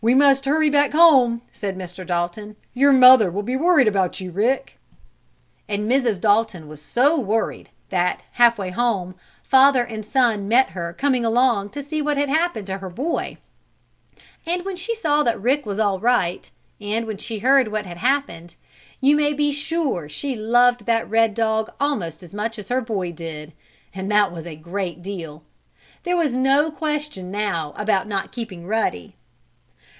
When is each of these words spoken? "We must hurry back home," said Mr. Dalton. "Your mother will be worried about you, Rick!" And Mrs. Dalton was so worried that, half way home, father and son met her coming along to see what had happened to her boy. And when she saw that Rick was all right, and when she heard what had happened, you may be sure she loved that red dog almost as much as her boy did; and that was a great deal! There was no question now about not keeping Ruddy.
"We 0.03 0.15
must 0.15 0.45
hurry 0.45 0.71
back 0.71 0.93
home," 0.93 1.43
said 1.51 1.77
Mr. 1.77 2.03
Dalton. 2.05 2.55
"Your 2.73 2.91
mother 2.91 3.29
will 3.29 3.43
be 3.43 3.55
worried 3.55 3.87
about 3.87 4.19
you, 4.19 4.31
Rick!" 4.31 4.79
And 5.69 5.87
Mrs. 5.89 6.19
Dalton 6.19 6.67
was 6.67 6.81
so 6.81 7.19
worried 7.19 7.69
that, 7.89 8.23
half 8.31 8.57
way 8.57 8.71
home, 8.71 9.13
father 9.43 9.83
and 9.83 10.03
son 10.03 10.47
met 10.47 10.69
her 10.71 10.91
coming 10.91 11.23
along 11.23 11.69
to 11.69 11.83
see 11.83 12.01
what 12.01 12.17
had 12.17 12.29
happened 12.29 12.65
to 12.65 12.79
her 12.79 12.89
boy. 12.89 13.37
And 14.43 14.65
when 14.65 14.75
she 14.75 14.95
saw 14.95 15.21
that 15.21 15.39
Rick 15.39 15.67
was 15.67 15.77
all 15.77 15.99
right, 15.99 16.49
and 16.81 17.05
when 17.05 17.17
she 17.17 17.37
heard 17.37 17.67
what 17.67 17.85
had 17.85 17.97
happened, 17.97 18.55
you 19.01 19.15
may 19.15 19.33
be 19.33 19.51
sure 19.51 20.09
she 20.09 20.35
loved 20.35 20.87
that 20.87 21.07
red 21.07 21.35
dog 21.35 21.71
almost 21.79 22.23
as 22.23 22.33
much 22.33 22.57
as 22.57 22.69
her 22.69 22.81
boy 22.81 23.11
did; 23.11 23.53
and 23.93 24.09
that 24.09 24.31
was 24.31 24.47
a 24.47 24.55
great 24.55 25.03
deal! 25.03 25.43
There 26.01 26.17
was 26.17 26.33
no 26.35 26.71
question 26.71 27.29
now 27.29 27.73
about 27.77 28.07
not 28.07 28.31
keeping 28.31 28.65
Ruddy. 28.65 29.15